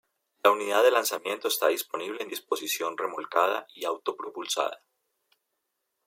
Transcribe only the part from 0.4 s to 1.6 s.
La unidad de lanzamiento